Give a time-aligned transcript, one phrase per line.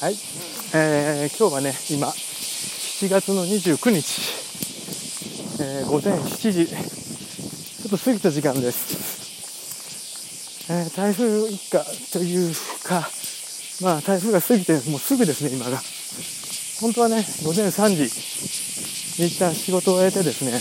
[0.00, 0.14] はい、
[0.72, 6.66] えー、今日はね今7月の29日、えー、午前7時。
[6.66, 6.76] ちょ
[7.86, 11.84] っと過ぎた時間です、えー、台風一過
[12.14, 13.10] というか
[13.82, 15.82] まあ台風が過ぎてもうすぐですね今が。
[16.80, 18.04] 本当はね午前3時。
[19.20, 20.52] に一旦仕事を終えてですね、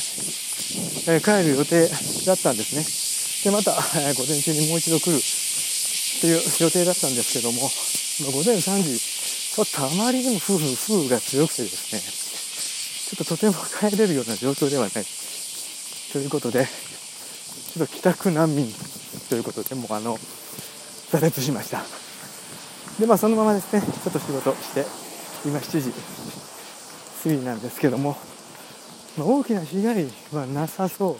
[1.13, 1.89] えー、帰る予定
[2.25, 2.83] だったんですね。
[3.49, 3.71] でまた、
[4.01, 5.21] えー、午前中にもう一度来るっ
[6.19, 7.71] ていう予定だったんですけども、
[8.33, 8.99] 午前3時
[9.55, 12.01] ちょっとあまりにも風風風が強くてですね
[13.09, 13.53] ちょっととても
[13.91, 14.91] 帰れるような状況ではない。
[16.11, 18.67] ということでちょっと帰宅難民
[19.29, 20.17] ということでもうあの
[21.11, 21.83] 挫折しました。
[22.99, 24.85] でまあそのままですねちょっと仕事して
[25.45, 25.91] 今7時
[27.23, 28.17] 過ぎなんですけども、
[29.17, 31.17] まあ、大きな被害はなさそ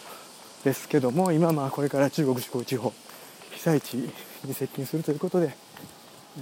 [0.62, 2.94] うですけども今まあこれから中国四国地方
[3.52, 3.94] 被災地
[4.44, 5.56] に接近するということで、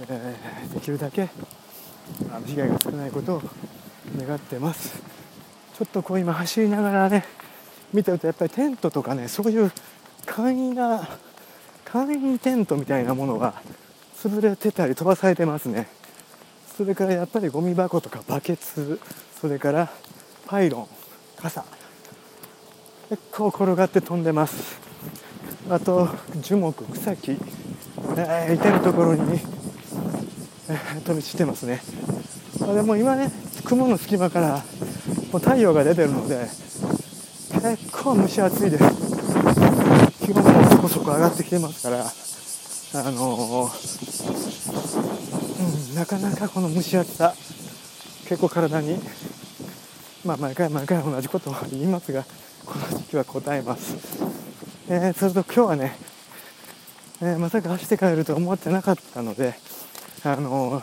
[0.08, 1.28] えー、できるだけ
[2.32, 3.42] あの被害が少ないことを
[4.18, 5.00] 願ってます。
[5.78, 7.24] ちょっとこう今走りながらね
[7.92, 9.70] 見てるとやっぱりテントとかねそういう
[10.26, 11.08] 簡易な
[11.84, 13.54] 簡易テントみたいなものが
[14.16, 15.88] 潰れてたり飛ばされてますね。
[16.76, 19.00] それからやっぱりゴミ箱とかバケツ
[19.40, 19.90] それから
[20.46, 20.88] パイロン
[21.36, 21.64] 傘。
[23.08, 24.78] 結構転がって飛んでます。
[25.70, 26.08] あと
[26.40, 29.38] 樹木草木、えー、至る所に、
[31.04, 31.82] 飛び散ってますね。
[32.58, 33.30] でも今ね
[33.64, 34.64] 雲の隙間から
[35.32, 36.48] もう太陽が出てるので
[37.50, 38.84] 結構蒸し暑いです。
[40.26, 44.10] 気温もそこそこ上がってきてますからあのー、
[45.90, 47.34] うん、なかなかこの蒸し暑さ
[48.28, 49.00] 結構体に
[50.24, 52.24] まあ毎回毎回同じことを言いますが
[52.66, 53.96] この時期は答えます。
[54.90, 55.96] えー、それと今日はね、
[57.22, 59.54] えー、まさか走って帰ると思ってなかったので
[60.24, 60.82] あの、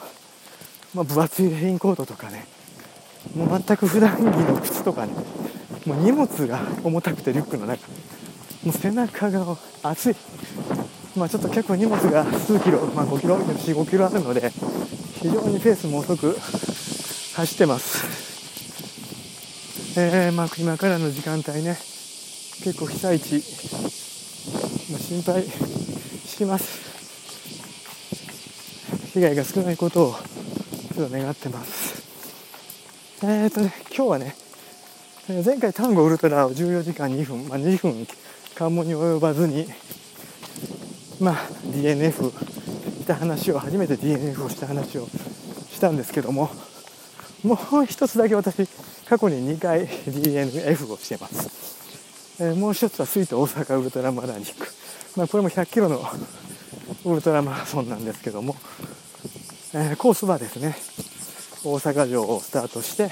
[0.93, 2.47] まあ、分厚いレインコートとかね
[3.35, 5.13] もう全く普段着の靴とかね
[5.85, 7.87] もう荷物が重たくてリュックの中
[8.63, 10.15] もう背中が熱い。
[11.15, 14.51] まあちょっと結構荷物が数キロ、まあ、5キロ45キロあるので
[15.21, 16.35] 非常にペースも遅く
[17.35, 18.25] 走ってます。
[19.97, 21.77] えー、まあ今からの時間帯ね
[22.63, 23.35] 結構被災地、
[24.91, 26.94] まあ、心配します。
[29.15, 30.15] 被害が少ないことを
[30.93, 32.03] ちょっと願ってます。
[33.23, 34.35] えーとね今日はね
[35.45, 38.05] 前回単語ウルトラを14時間2分、まあ、2分
[38.55, 39.67] 関門に及ばずに
[41.21, 46.49] まあ DNF した話を初めて DNF をした話をしたんですけども
[47.41, 48.67] もう一つだけ私
[49.07, 52.43] 過去に2回 DNF をしてます。
[52.43, 54.67] えー、もう一つは水都大阪ウルトラマラニック、
[55.15, 56.03] まあ、これも100キロの
[57.05, 58.55] ウルトラマラソンなんですけども、
[59.77, 60.73] えー、コースはですね
[61.65, 63.11] 大阪城をスタートして、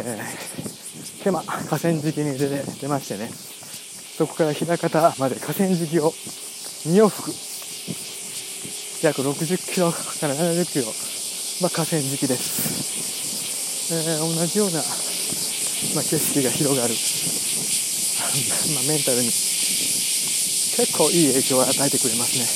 [0.00, 6.08] えー、手間河川敷に出て出ましてねそこから枚方まで河川敷を
[6.88, 7.30] 2往復
[9.04, 10.86] 約60キロから70キロ、
[11.60, 14.80] まあ、河川敷です、えー、同じような、
[15.92, 16.94] まあ、景色が広がる。
[18.72, 22.46] まあ、メンタルに結構いい影響を与えてくれますね。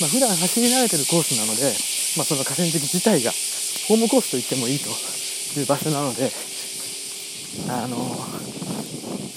[0.00, 3.32] まあ、普段走り慣れてるコースなので、まあ、その河川敷自体が
[3.88, 4.90] ホームコースと言ってもいいと
[5.58, 6.30] いう場所なので、
[7.68, 7.96] あの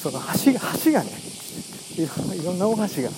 [0.01, 1.11] その橋が橋がね
[1.95, 2.07] い
[2.43, 3.09] ろんな大橋が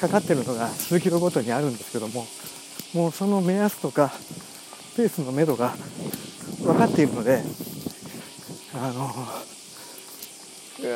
[0.00, 2.26] かかってるのが数キロごとにあるんですけども
[2.94, 4.12] もうその目安とか
[4.96, 5.74] ペースのめどが
[6.62, 7.42] 分かっているので
[8.74, 9.10] あの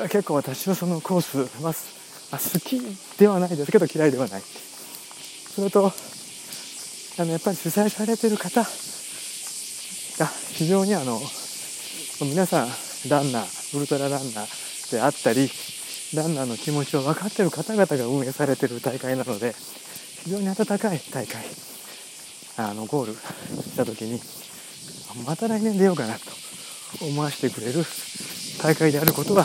[0.08, 2.80] 結構私はそのコースは好き
[3.18, 4.40] ではないですけど嫌いではない。
[4.40, 5.92] それと
[7.18, 8.66] あのやっぱり主催されてる方が
[10.52, 11.20] 非常にあの
[12.20, 12.68] 皆さん
[13.08, 15.48] ランナーウルトラランナーであったり
[16.14, 19.54] ランナーの気持ちを分かってる方々が運営されてる大会なので
[20.24, 21.44] 非常に温かい大会。
[22.56, 24.20] あのゴールした時に
[25.26, 26.20] また来年出ようかなと
[27.04, 27.84] 思わせてくれる
[28.62, 29.44] 大会であることは、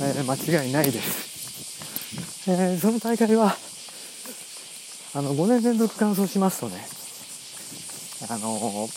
[0.00, 3.54] えー、間違いないです、えー、その大会は
[5.16, 6.84] あの5年連続完走しますとね
[8.28, 8.90] あのー、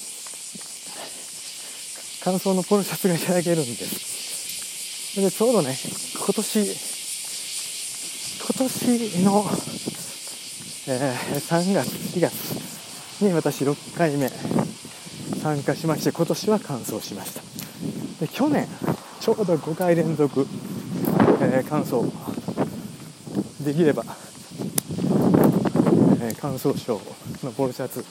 [2.23, 5.21] 完走のポロシャツがいただけるんです。
[5.21, 5.75] でちょうどね
[6.15, 6.59] 今年
[8.39, 9.45] 今年の、
[10.87, 12.33] えー、3月4月
[13.21, 14.29] に私6回目
[15.41, 17.41] 参加しまして今年は完走しました。
[18.25, 18.67] で去年
[19.19, 20.47] ちょうど5回連続、
[21.41, 22.11] えー、完走
[23.63, 24.03] できれば、
[26.27, 27.00] えー、完走賞
[27.44, 28.03] のポロシャツ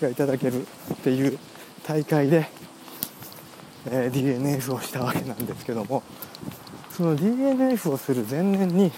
[0.00, 0.66] がいただけるっ
[0.96, 1.38] ていう
[1.86, 2.46] 大会で、
[3.86, 6.02] えー、DNF をしたわけなんですけども
[6.90, 8.92] その DNF をする前年に、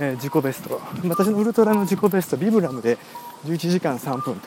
[0.00, 2.98] えー、自己ベスト私のウルトラの自己ベストビブラムで
[3.44, 4.40] 11時間3分、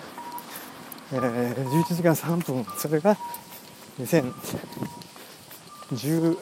[1.13, 3.17] えー、11時間3分それが
[4.00, 6.38] 2016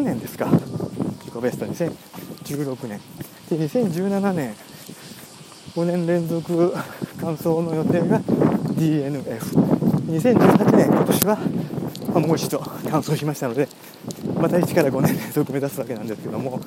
[0.00, 3.00] 年ですか自己ベスト2016年。
[3.50, 4.54] で2017年
[5.74, 6.72] 5年連続
[7.20, 11.42] 完走の予定が DNF2018 年今年は、ま
[12.16, 13.68] あ、もう一度完走しましたので
[14.34, 16.60] また1から5年連続目指すわけなんですけども、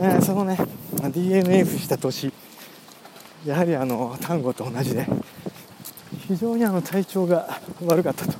[0.00, 0.56] えー、そのね
[0.96, 2.32] DNF した年
[3.44, 5.06] やはりあの単語と同じで
[6.26, 7.48] 非常にあの体調が
[7.84, 8.32] 悪かったと。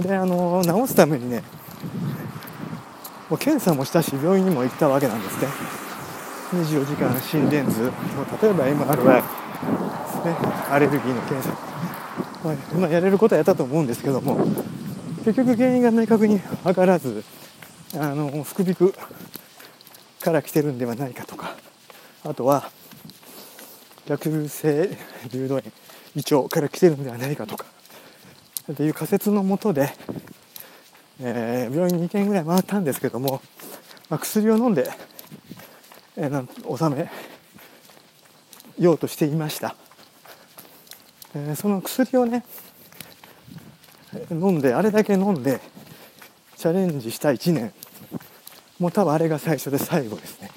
[0.00, 1.42] であの治すためにね
[3.30, 5.48] もう検査もしたし病院にも行ったわけなんですね。
[6.50, 7.90] 24時間心電図。
[8.42, 9.28] 例えば MRI で
[10.08, 10.36] すね。
[10.70, 11.54] アレルギーの検査、
[12.44, 14.38] まあ、今やれることはやったと思うんですけども。
[15.24, 17.24] 結局原因が明確に分からず
[17.94, 18.94] あの副鼻腔
[20.20, 21.56] から来てるんではないかとか。
[22.24, 22.70] あとは
[24.06, 24.96] 逆性
[25.32, 25.72] 流動炎
[26.14, 27.66] 胃腸から来てるんではないかとか。
[28.72, 29.92] っていう仮説のもとで、
[31.20, 33.40] えー、病院2軒ぐらい回ったんですけども、
[34.10, 34.90] まあ、薬を飲んで、
[36.16, 37.10] えー、なん収め
[38.78, 39.76] ようとしていました、
[41.34, 42.44] えー、その薬をね
[44.30, 45.60] 飲んであれだけ飲んで
[46.56, 47.72] チャレンジした1年。
[48.78, 50.50] もう多分あれが最初で最後ですね。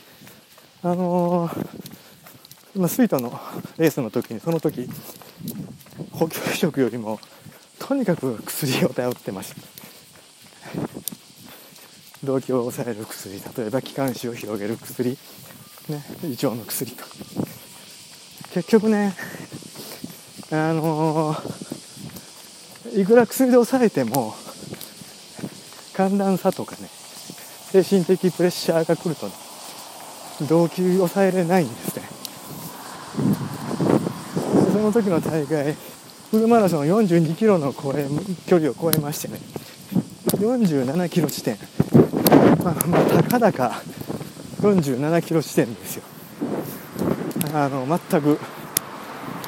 [0.84, 3.40] あのー、まあ、スイートの
[3.78, 4.90] レースの時にその時
[6.12, 7.20] 補給食よりも
[7.80, 9.79] とにかく薬を頼ってました。
[12.24, 15.18] 動悸を抑える薬例えば気管支を広げる薬、
[15.90, 17.04] ね、胃腸の薬と。
[18.54, 19.16] 結局ね
[20.52, 24.34] あのー、いくら薬で抑えても
[25.94, 26.90] 寒暖差とかね
[27.72, 29.34] 精神的プレッシャーが来ると、ね、
[30.50, 32.04] 動悸抑えれないんですね
[34.72, 35.76] その時の大会
[36.32, 38.08] フルマラソン42キロの超え
[38.48, 39.40] 距離を超えましてね
[40.38, 41.58] 47キロ地点、
[42.64, 43.82] まあ、まあ、たかだか
[44.62, 46.04] 47キロ地点ですよ。
[47.54, 48.40] あの全く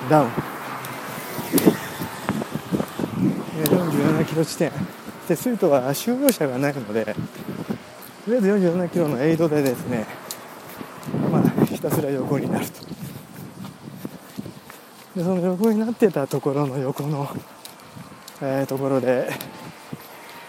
[0.10, 0.30] ダウン。
[3.63, 4.72] 47キロ地点。
[5.28, 7.12] でスイートは収容者がないのでと
[8.28, 10.06] りあえず47キロのエイドでですね
[11.31, 12.81] まあひたすら横になると。
[15.16, 17.30] でその横になってたところの横の、
[18.42, 19.30] えー、ところで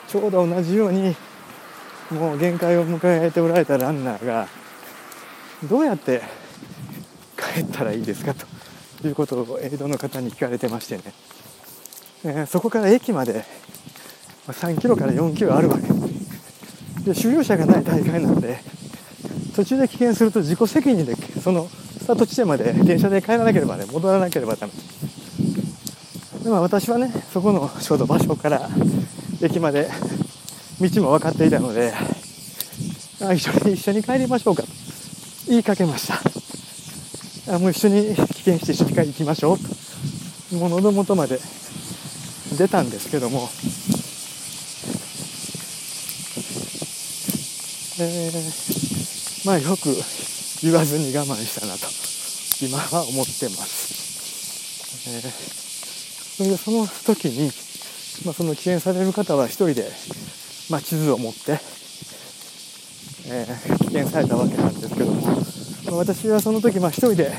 [0.09, 1.17] ちょうど同じように
[2.13, 4.47] もう限界を迎えておられたランナーが
[5.69, 6.23] どうやって
[7.55, 8.35] 帰ったらいいですか？
[9.01, 11.03] ということをエイドの方に聞かれてましてね、
[12.25, 13.45] えー、そこから駅まで
[14.47, 15.89] 3キロから4キロあるわけ。
[17.05, 18.61] で収容者がない大会なので
[19.57, 24.73] 途中で棄権すると自己責任でそのスタート地点まで電車で帰らなければね戻らなければダメ。
[26.45, 28.69] でも私はねそこのちょうど場所から
[29.41, 29.89] 駅まで
[30.91, 31.93] 道も分かっていたので
[33.21, 34.63] あ一緒に一緒に帰りましょうか。
[34.63, 34.69] と
[35.49, 36.21] 言いかけました。
[37.55, 39.59] あもう一緒に危険して一緒に行きましょう。
[39.59, 39.65] と
[40.57, 41.39] もう喉元まで
[42.59, 43.49] 出たんですけども。
[48.01, 49.95] えー、まあよく
[50.63, 51.87] 言わずに我慢したなと
[52.65, 55.31] 今は思ってます、えー、
[56.37, 57.53] それでその時に、
[58.25, 59.93] まあ、その危険される方は一人で、
[60.73, 61.61] まあ、地図を持って、
[63.27, 65.33] えー、危険されたわけなんですけども、ま
[65.93, 67.31] あ、私はその時まあ一人で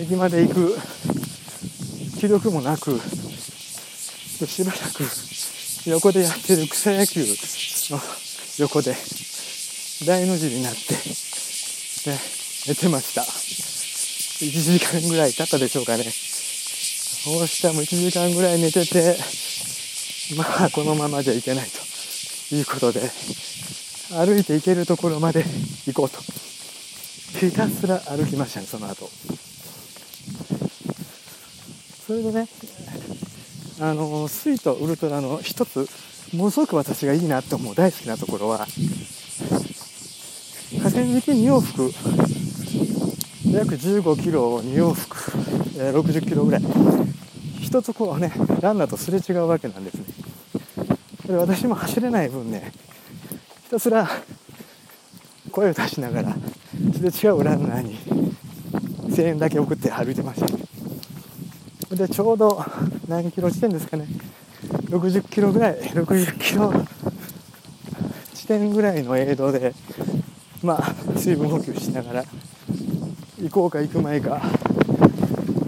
[0.00, 0.76] 駅まで行く
[2.18, 5.04] 気力もなくしばらく
[5.88, 8.00] 横でやってる草野球の
[8.58, 8.96] 横で
[10.08, 10.94] 大の字になって、
[12.10, 12.18] ね、
[12.66, 13.22] 寝てました。
[13.22, 16.02] 1時間ぐらい経ったでしょうかね。
[16.04, 19.16] そうしたも1時間ぐらい寝てて、
[20.36, 21.68] まあこのままじゃいけない
[22.50, 23.00] ということで、
[24.10, 25.44] 歩いて行けるところまで
[25.86, 26.20] 行こうと。
[27.38, 29.08] ひたすら歩きましたね、その後。
[32.06, 32.48] それでね、
[33.80, 35.88] あの、スイートウルトラの一つ、
[36.34, 38.66] ものすごく私がいいなと思う大好きなところは、
[40.76, 41.90] 河川敷2往復
[43.50, 45.16] 約15キロを2往復、
[45.78, 46.62] えー、60キロぐらい
[47.62, 50.04] 一つこうねランナーとすれ違うわけなんですね
[51.28, 52.72] で私も走れない分ね
[53.64, 54.08] ひたすら
[55.52, 56.34] 声を出しながら
[56.94, 57.98] すれ違うランナーに
[59.10, 61.96] 1000円だけ送って歩いてました。
[61.96, 62.64] でちょうど
[63.08, 64.06] 何キロ地点ですかね
[64.90, 66.72] 60キロぐらい60キロ
[68.34, 69.74] 地点ぐらいの映像で
[70.62, 72.24] まあ水分補給しながら
[73.40, 74.40] 行こうか行く前か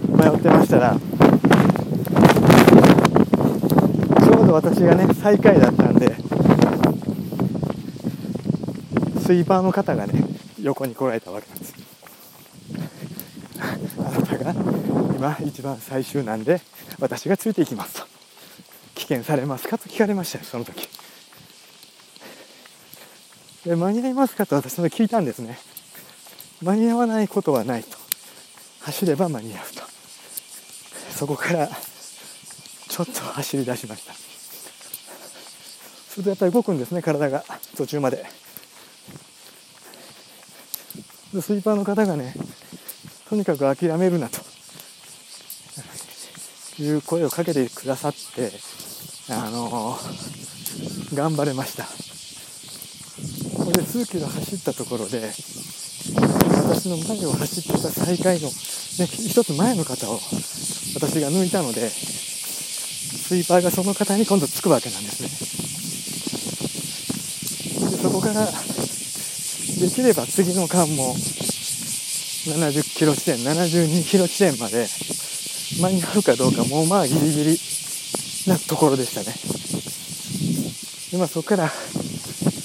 [0.09, 0.97] 迷ってましたら
[4.51, 6.15] 私がね最下位だったんで
[9.21, 10.13] スイーパーの方がね
[10.61, 11.73] 横に来られたわけなんです。
[13.99, 14.53] あなたが
[15.15, 16.61] 今一番最終なんで
[16.99, 18.07] 私がついていきますと。
[18.95, 20.87] 危険されますかと聞かれましたよその時。
[23.65, 25.57] で間に合いますかと私の聞いたんですね。
[26.61, 27.97] 間に合わないことはないと。
[28.81, 29.83] 走れば間に合うと。
[31.15, 34.30] そこからちょっと走り出しました。
[36.11, 37.43] するとやっぱり動くんですね体が。
[37.77, 38.25] 途中まで。
[41.33, 42.33] でスイーパーの方がね
[43.29, 44.39] とにかく諦めるなと。
[46.79, 48.51] いう声をかけてくださって
[49.29, 51.85] あのー、頑張れました。
[53.63, 58.51] これで数キロ走ったところで私の前を走ってた最下位の、ね、
[59.05, 60.19] 一つ前の方を
[60.95, 65.60] 私が抜いたのでスイーパーがその方に今度つくわけなんですね。
[68.11, 74.87] こからできれば次の間も70キロ地点72キロ地点まで
[75.79, 77.59] 間に合うかどうかもうまあギリギリ
[78.47, 79.27] なところでしたね。
[81.11, 81.69] でまあそこから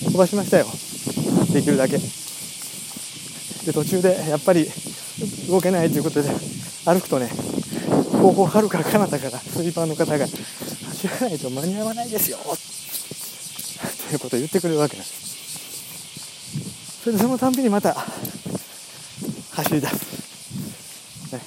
[0.04, 0.66] 飛ばしましたよ。
[1.52, 1.98] できるだけ。
[1.98, 4.70] で途中でやっぱり
[5.48, 6.30] 動けないということで
[6.84, 7.28] 歩くとね
[8.12, 12.38] 後方はるか彼方からスイーパーの方が走らないと間に合わないですよ。
[14.08, 15.25] ということを言ってくれるわけなんです。
[17.06, 21.40] それでそのたんびにまた走り出す、ね、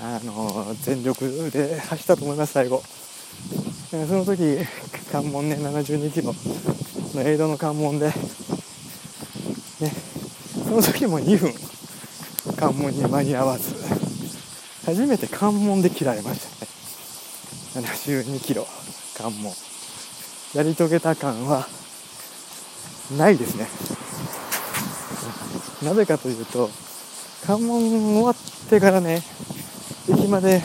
[0.00, 2.80] あの全力で走ったと思います最後。
[3.90, 4.56] その時
[5.10, 6.32] 関門ね72キロ
[7.16, 8.14] のエイドの関門でね。
[10.68, 11.52] その時も2分
[12.56, 13.74] 関門に間に合わず
[14.86, 16.40] 初めて関門で切られまし
[17.74, 17.84] たね。
[17.84, 18.64] 72キロ
[19.16, 19.52] 関門。
[20.54, 21.66] やり遂げた感は
[23.16, 23.66] ないですね。
[25.82, 26.68] なぜかというと
[27.46, 27.80] 関門
[28.16, 28.34] 終わっ
[28.68, 29.22] てからね
[30.08, 30.60] 駅まで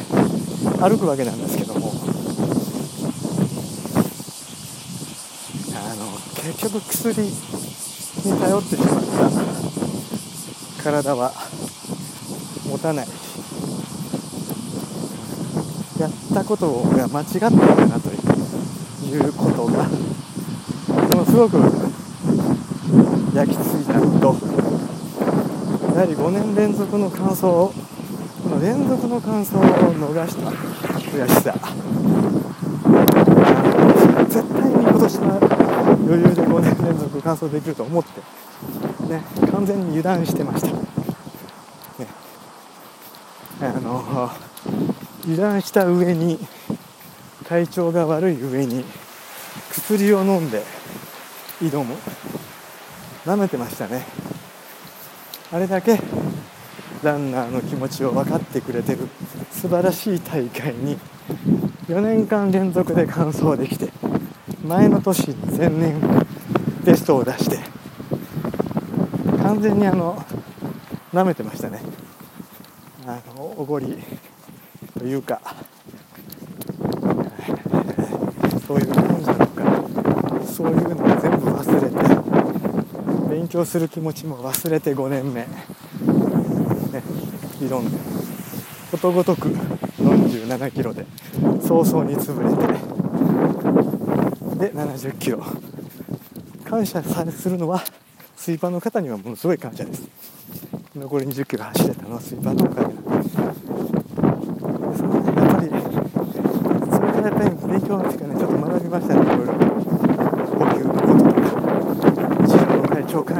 [0.81, 1.93] 歩くわけなんですけども
[5.75, 7.31] あの結局薬に
[8.39, 9.03] 頼ってしまっ
[10.77, 11.31] た体は
[12.67, 13.07] 持たない。
[15.99, 21.92] やったことが間違ったのかなということがものすごく
[23.33, 24.27] 焼き付いたのと
[25.95, 27.73] やはり5年連続の完走こ
[28.45, 31.53] の連続の完走を逃した悔しさ
[34.29, 38.21] 絶対に今年は余裕で5年連続完走できると思って、
[39.11, 40.75] ね、完全に油断してました、ね、
[43.61, 44.29] あの
[45.23, 46.37] 油断した上に
[47.47, 48.85] 体調が悪い上に
[49.71, 50.61] 薬を飲んで
[51.59, 51.95] 挑む。
[53.25, 54.05] 舐めてましたね。
[55.51, 55.99] あれだけ
[57.03, 59.07] ランナーの気持ちを分かってくれてる
[59.51, 60.97] 素晴らしい大会に
[61.87, 63.91] 4年間連続で完走できて
[64.65, 66.01] 前の年に前年
[66.83, 67.59] ベストを出して
[69.41, 70.21] 完全にあの
[71.13, 71.81] 舐めてましたね。
[73.05, 74.01] あのおごり
[74.97, 75.39] というか
[78.65, 79.63] そういう感じなのか。
[80.45, 82.12] そういうのを全部忘れて。
[83.33, 85.47] 勉強する気持ちも忘れて5年目、ね、
[87.59, 87.97] 挑んで。
[88.91, 91.03] ことごとく47キロで。
[91.59, 92.49] 早々に潰れ
[94.59, 94.69] て。
[94.71, 95.43] で70キロ。
[96.63, 97.83] 感謝するのは
[98.35, 100.07] スイーパーの方にはものすごい感謝です。
[100.95, 103.01] 残り20キロ走れたのはスイーパーのおかげで
[105.41, 105.69] やっぱり
[106.91, 109.53] それからやっぱり勉強っていうかねちょっと学びましたねいろいろ。
[110.53, 110.92] 呼吸
[113.13, 113.37] 長官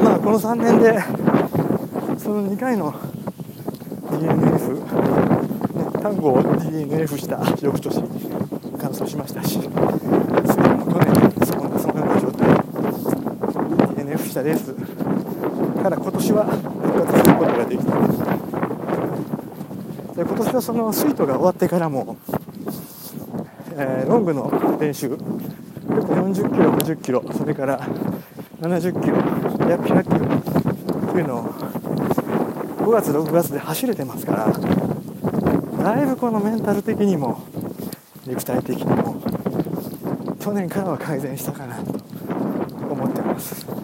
[0.00, 1.02] まあこの3年で
[2.16, 2.92] その2回の
[4.12, 11.12] DNF、ね、単語を DNF した翌年完走しましたしそれも去年
[11.44, 12.54] そんなそんな状態
[13.96, 14.74] DNF したレース
[15.80, 18.18] から今年は復活することができたんです
[20.16, 22.16] で今年はそのスイートが終わってからも、
[23.76, 25.16] えー、ロングの練習。
[25.84, 27.78] 40キロ50キロそれから
[28.60, 29.16] 70キロ
[29.68, 37.46] 約100キロというのを5月6月で走れてますからだいぶこのメンタル的にも
[38.26, 39.22] 肉体的にも
[40.40, 41.92] 去年からは改善したかなと
[42.90, 43.83] 思ってます、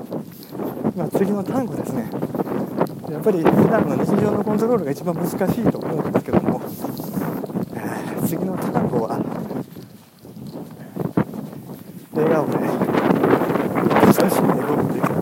[0.96, 2.10] まあ、次の単語ですね。
[3.10, 5.38] やっぱり普段の日常のコントロールが一番難しい
[5.70, 6.60] と思うんですけども、
[7.74, 9.18] えー、次の単語は
[12.14, 15.14] 笑顔で難しいねゴルできる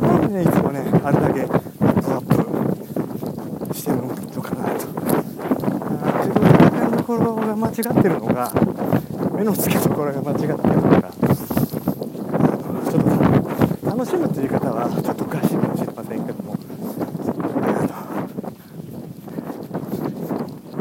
[0.00, 2.20] なんでねいつもねあれだけアッ
[3.68, 4.08] プしてるの
[4.42, 4.86] かなと。
[6.20, 8.52] 自分の戦いどころが間違ってるのが
[9.36, 11.10] 目の付けどころが間違ってるのか
[12.90, 13.08] ちょっと
[13.86, 16.56] 楽しむという言い方はちょっとおかしいかもしれませんけども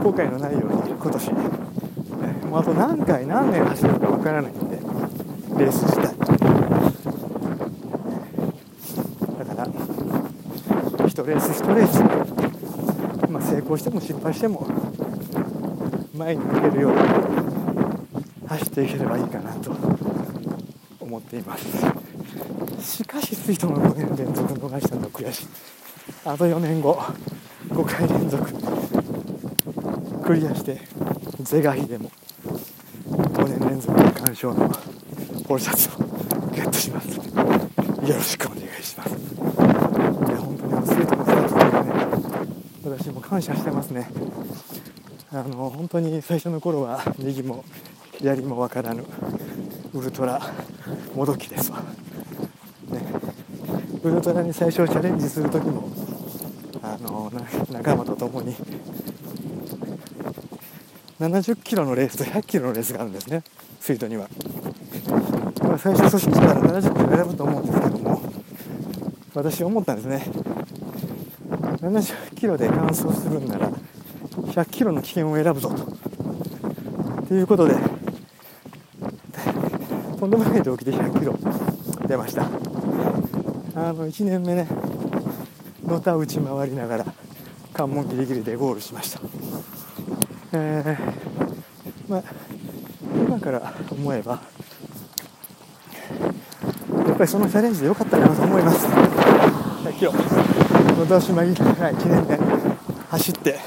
[0.10, 1.32] 後悔のないように今年。
[1.32, 4.80] もうあと何回何年走るかわからないんで
[5.60, 6.18] レース自体。
[9.38, 12.02] だから1レース1レース、
[13.30, 14.66] まあ、成功しても失敗しても
[16.16, 16.98] 前に向けるように
[18.48, 19.76] 走っていければいいかなと
[21.00, 21.68] 思っています。
[22.82, 25.48] しかしスイートの5年連続逃したのは悔しい。
[26.26, 27.00] あと4年後
[27.70, 28.59] 5回連続。
[30.30, 30.80] クリアして
[31.42, 32.12] 是が非でも
[33.10, 34.70] 5年連続の鑑賞の
[35.48, 37.18] ポロシャツをゲットします。
[37.18, 37.24] よ
[38.16, 39.10] ろしくお願いします。
[39.10, 39.16] い
[40.30, 41.92] や本当にあのスイートのスタートがね
[43.00, 44.08] 私も感謝してますね。
[45.32, 47.66] あの本当に最初の頃は右も
[48.20, 49.04] 左もわからぬ
[49.96, 50.40] ウルトラ
[51.16, 51.80] もどきですわ、
[52.92, 53.04] ね、
[54.04, 55.90] ウルトラに最初チャレンジする時も
[56.84, 57.32] あの
[57.72, 58.56] 仲間と共に
[61.20, 63.44] 70キロのレースと100キロのレースがあるんですね。
[63.82, 64.30] スイートには。
[65.62, 68.22] まあ、最初初心者なら70キロ選ぶと思うんですけども
[69.34, 70.26] 私思ったんですね。
[71.82, 77.26] 70キロで完走するんなら100キロの危険を選ぶぞと。
[77.28, 77.76] ということで
[80.20, 81.38] とんでもない動機で100キロ
[82.08, 82.44] 出ました。
[83.76, 84.68] あの1年目ね
[85.86, 87.06] のた打ち回りながら
[87.74, 89.20] 関門ギリギリでゴールしました。
[90.52, 92.24] えー、まあ
[93.14, 94.42] 今から思えば
[97.08, 98.88] やっぱりそのチャレンジで良かったなと思います。
[98.88, 101.64] 100キロのど島い1
[102.10, 102.38] 年目
[103.10, 103.60] 走って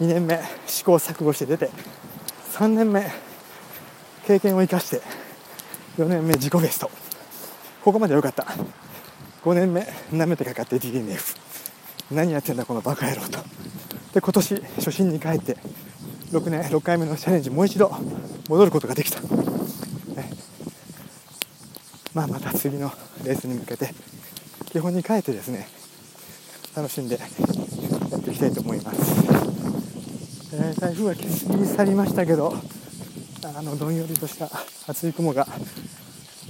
[0.00, 1.70] 2年目試行錯誤して出て
[2.52, 3.10] 3年目
[4.26, 5.02] 経験を生かして
[5.98, 6.90] 4年目自己ベスト。
[7.84, 8.46] ここまで良かった。
[9.44, 9.80] 5年目
[10.12, 11.36] 舐めてかかって DNF
[12.10, 13.38] 何やってんだこのバカ野郎と。
[14.14, 15.56] で今年初心に帰って
[16.30, 17.90] 6年6回目のチャレンジもう一度
[18.48, 19.20] 戻ることができた。
[22.14, 22.90] まあ、また次の
[23.24, 23.94] レースに向けて
[24.72, 25.68] 基本に変えてですね
[26.74, 29.26] 楽しんでやっていきたいと思います、
[30.52, 32.54] えー、台風は消し去りましたけど
[33.56, 34.50] あのどんよりとした
[34.88, 35.46] 厚い雲が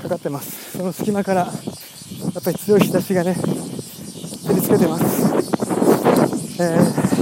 [0.01, 0.79] かかってます。
[0.79, 1.51] その隙間からや
[2.41, 5.03] っぱり強い日差しがね照りつけてます、
[6.63, 7.18] えー、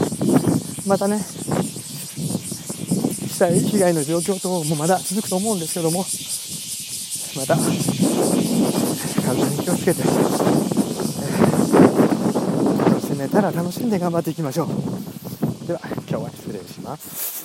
[0.87, 1.19] またね。
[3.37, 5.99] 被災被害の状況等もまだ続くと思うんですけども
[7.37, 7.55] また
[9.23, 14.69] 体に気をつけて、えー、楽しめたら楽しんで頑張っていきましょう。
[15.67, 17.36] では今日は失礼します。